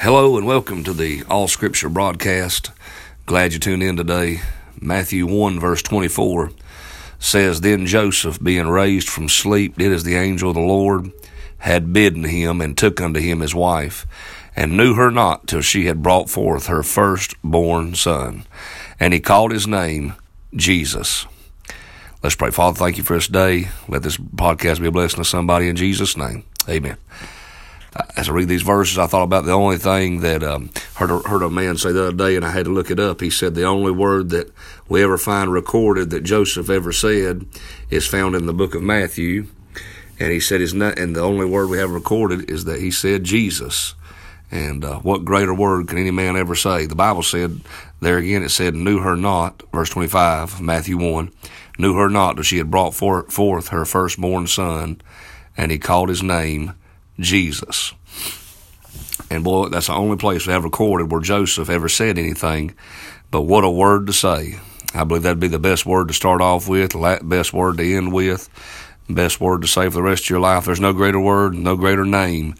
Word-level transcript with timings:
Hello 0.00 0.36
and 0.36 0.46
welcome 0.46 0.84
to 0.84 0.92
the 0.92 1.24
All 1.28 1.48
Scripture 1.48 1.88
broadcast. 1.88 2.70
Glad 3.26 3.52
you 3.52 3.58
tuned 3.58 3.82
in 3.82 3.96
today. 3.96 4.42
Matthew 4.80 5.26
1, 5.26 5.58
verse 5.58 5.82
24 5.82 6.52
says, 7.18 7.62
Then 7.62 7.84
Joseph, 7.84 8.40
being 8.40 8.68
raised 8.68 9.08
from 9.08 9.28
sleep, 9.28 9.76
did 9.76 9.90
as 9.90 10.04
the 10.04 10.14
angel 10.14 10.50
of 10.50 10.54
the 10.54 10.60
Lord 10.60 11.10
had 11.58 11.92
bidden 11.92 12.22
him, 12.22 12.60
and 12.60 12.78
took 12.78 13.00
unto 13.00 13.18
him 13.18 13.40
his 13.40 13.56
wife, 13.56 14.06
and 14.54 14.76
knew 14.76 14.94
her 14.94 15.10
not 15.10 15.48
till 15.48 15.62
she 15.62 15.86
had 15.86 16.00
brought 16.00 16.30
forth 16.30 16.68
her 16.68 16.84
firstborn 16.84 17.96
son. 17.96 18.44
And 19.00 19.12
he 19.12 19.18
called 19.18 19.50
his 19.50 19.66
name 19.66 20.14
Jesus. 20.54 21.26
Let's 22.22 22.36
pray. 22.36 22.52
Father, 22.52 22.78
thank 22.78 22.98
you 22.98 23.02
for 23.02 23.16
this 23.16 23.26
day. 23.26 23.70
Let 23.88 24.04
this 24.04 24.16
podcast 24.16 24.80
be 24.80 24.86
a 24.86 24.92
blessing 24.92 25.18
to 25.18 25.28
somebody 25.28 25.68
in 25.68 25.74
Jesus' 25.74 26.16
name. 26.16 26.44
Amen 26.68 26.98
as 28.18 28.28
I 28.28 28.32
read 28.32 28.48
these 28.48 28.62
verses, 28.62 28.98
I 28.98 29.06
thought 29.06 29.22
about 29.22 29.44
the 29.44 29.52
only 29.52 29.78
thing 29.78 30.22
that 30.22 30.42
um, 30.42 30.70
heard 30.96 31.12
a, 31.12 31.20
heard 31.20 31.42
a 31.42 31.48
man 31.48 31.76
say 31.76 31.92
the 31.92 32.08
other 32.08 32.16
day, 32.16 32.34
and 32.34 32.44
I 32.44 32.50
had 32.50 32.64
to 32.64 32.72
look 32.72 32.90
it 32.90 32.98
up. 32.98 33.20
He 33.20 33.30
said 33.30 33.54
the 33.54 33.62
only 33.62 33.92
word 33.92 34.30
that 34.30 34.52
we 34.88 35.04
ever 35.04 35.16
find 35.16 35.52
recorded 35.52 36.10
that 36.10 36.24
Joseph 36.24 36.68
ever 36.68 36.90
said 36.90 37.46
is 37.90 38.08
found 38.08 38.34
in 38.34 38.46
the 38.46 38.52
book 38.52 38.74
of 38.74 38.82
Matthew, 38.82 39.46
and 40.18 40.32
he 40.32 40.40
said 40.40 40.60
his 40.60 40.72
and 40.72 41.14
the 41.14 41.22
only 41.22 41.46
word 41.46 41.70
we 41.70 41.78
have 41.78 41.92
recorded 41.92 42.50
is 42.50 42.64
that 42.64 42.80
he 42.80 42.90
said 42.90 43.22
Jesus. 43.22 43.94
And 44.50 44.84
uh, 44.84 44.98
what 44.98 45.24
greater 45.24 45.54
word 45.54 45.86
can 45.86 45.98
any 45.98 46.10
man 46.10 46.36
ever 46.36 46.56
say? 46.56 46.86
The 46.86 46.96
Bible 46.96 47.22
said 47.22 47.60
there 48.00 48.18
again. 48.18 48.42
It 48.42 48.48
said, 48.48 48.74
"Knew 48.74 48.98
her 48.98 49.14
not," 49.14 49.62
verse 49.72 49.90
twenty-five, 49.90 50.60
Matthew 50.60 50.96
one. 50.96 51.30
Knew 51.78 51.94
her 51.94 52.08
not 52.08 52.34
till 52.34 52.42
she 52.42 52.58
had 52.58 52.70
brought 52.70 52.94
forth 52.94 53.68
her 53.68 53.84
firstborn 53.84 54.48
son, 54.48 55.00
and 55.56 55.70
he 55.70 55.78
called 55.78 56.08
his 56.08 56.22
name 56.24 56.74
Jesus. 57.20 57.94
And 59.38 59.44
boy, 59.44 59.68
that's 59.68 59.86
the 59.86 59.92
only 59.92 60.16
place 60.16 60.48
we 60.48 60.52
have 60.52 60.64
recorded 60.64 61.12
where 61.12 61.20
Joseph 61.20 61.70
ever 61.70 61.88
said 61.88 62.18
anything. 62.18 62.74
But 63.30 63.42
what 63.42 63.62
a 63.62 63.70
word 63.70 64.08
to 64.08 64.12
say. 64.12 64.58
I 64.92 65.04
believe 65.04 65.22
that'd 65.22 65.38
be 65.38 65.46
the 65.46 65.60
best 65.60 65.86
word 65.86 66.08
to 66.08 66.14
start 66.14 66.40
off 66.40 66.66
with, 66.66 66.96
best 67.22 67.52
word 67.52 67.76
to 67.76 67.96
end 67.96 68.12
with, 68.12 68.48
best 69.08 69.40
word 69.40 69.62
to 69.62 69.68
say 69.68 69.84
for 69.84 69.90
the 69.90 70.02
rest 70.02 70.24
of 70.24 70.30
your 70.30 70.40
life. 70.40 70.64
There's 70.64 70.80
no 70.80 70.92
greater 70.92 71.20
word, 71.20 71.54
no 71.54 71.76
greater 71.76 72.04
name 72.04 72.56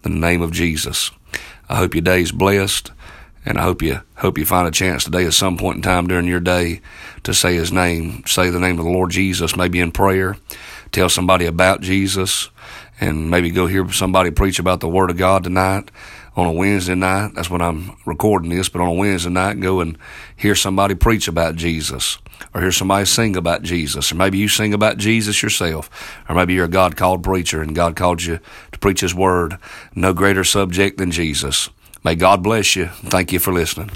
than 0.00 0.14
the 0.14 0.26
name 0.26 0.40
of 0.40 0.52
Jesus. 0.52 1.10
I 1.68 1.76
hope 1.76 1.94
your 1.94 2.00
day's 2.00 2.32
blessed, 2.32 2.92
and 3.44 3.58
I 3.58 3.64
hope 3.64 3.82
you 3.82 4.00
hope 4.16 4.38
you 4.38 4.46
find 4.46 4.66
a 4.66 4.70
chance 4.70 5.04
today 5.04 5.26
at 5.26 5.34
some 5.34 5.58
point 5.58 5.76
in 5.76 5.82
time 5.82 6.06
during 6.06 6.26
your 6.26 6.40
day 6.40 6.80
to 7.24 7.34
say 7.34 7.56
His 7.56 7.70
name, 7.70 8.22
say 8.24 8.48
the 8.48 8.58
name 8.58 8.78
of 8.78 8.86
the 8.86 8.90
Lord 8.90 9.10
Jesus, 9.10 9.54
maybe 9.54 9.80
in 9.80 9.92
prayer, 9.92 10.38
tell 10.92 11.10
somebody 11.10 11.44
about 11.44 11.82
Jesus 11.82 12.48
and 13.00 13.30
maybe 13.30 13.50
go 13.50 13.66
hear 13.66 13.90
somebody 13.92 14.30
preach 14.30 14.58
about 14.58 14.80
the 14.80 14.88
Word 14.88 15.10
of 15.10 15.16
God 15.16 15.44
tonight 15.44 15.90
on 16.36 16.46
a 16.46 16.52
Wednesday 16.52 16.94
night. 16.94 17.32
That's 17.34 17.50
when 17.50 17.60
I'm 17.60 17.96
recording 18.06 18.50
this, 18.50 18.68
but 18.68 18.80
on 18.80 18.88
a 18.88 18.92
Wednesday 18.92 19.30
night, 19.30 19.60
go 19.60 19.80
and 19.80 19.98
hear 20.36 20.54
somebody 20.54 20.94
preach 20.94 21.28
about 21.28 21.56
Jesus 21.56 22.18
or 22.54 22.60
hear 22.60 22.72
somebody 22.72 23.04
sing 23.04 23.36
about 23.36 23.62
Jesus. 23.62 24.12
Or 24.12 24.16
maybe 24.16 24.38
you 24.38 24.48
sing 24.48 24.74
about 24.74 24.98
Jesus 24.98 25.42
yourself. 25.42 25.90
Or 26.28 26.34
maybe 26.34 26.54
you're 26.54 26.66
a 26.66 26.68
God 26.68 26.96
called 26.96 27.22
preacher 27.22 27.60
and 27.62 27.74
God 27.74 27.96
called 27.96 28.22
you 28.22 28.38
to 28.72 28.78
preach 28.78 29.00
His 29.00 29.14
Word. 29.14 29.58
No 29.94 30.12
greater 30.12 30.44
subject 30.44 30.98
than 30.98 31.10
Jesus. 31.10 31.70
May 32.04 32.14
God 32.14 32.42
bless 32.42 32.76
you. 32.76 32.86
Thank 32.86 33.32
you 33.32 33.38
for 33.38 33.52
listening. 33.52 33.90